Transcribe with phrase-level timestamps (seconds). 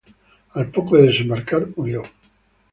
[0.55, 2.01] Al poco de desembarcar murió.